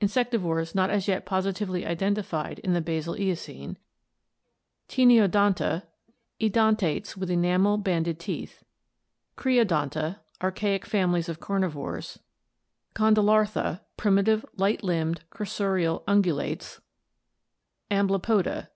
Insectivores 0.00 0.74
not 0.74 0.90
as 0.90 1.06
yet 1.06 1.24
positively 1.24 1.86
identified 1.86 2.58
in 2.64 2.72
the 2.72 2.80
basal 2.80 3.14
Eocene 3.16 3.76
Taeniodonta. 4.88 5.84
Edentates 6.40 7.16
with 7.16 7.30
enamel 7.30 7.78
[banded] 7.86 8.18
teeth 8.18 8.64
Creodonta. 9.36 10.18
Archaic 10.42 10.84
families 10.84 11.28
of 11.28 11.38
carnivores 11.38 12.18
Condylarthra. 12.96 13.82
Primitive 13.96 14.44
light 14.56 14.82
limbed 14.82 15.22
cursorial 15.30 16.02
ungulates 16.06 16.80
Amblypoda. 17.88 18.66